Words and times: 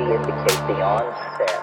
Indicate 0.00 0.66
the 0.66 0.82
onset 0.82 1.53